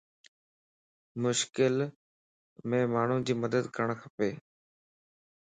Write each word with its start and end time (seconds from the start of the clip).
مشڪل 1.21 1.75
ام 2.59 2.69
ماڻھي 2.93 3.17
جي 3.25 3.33
مدد 3.43 3.63
ڪرڻ 3.75 3.89
کپا 4.01 4.27